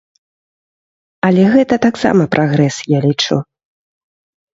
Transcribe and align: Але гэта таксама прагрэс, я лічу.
Але 1.27 1.43
гэта 1.55 1.75
таксама 1.85 2.23
прагрэс, 2.37 2.75
я 2.93 2.99
лічу. 3.05 3.37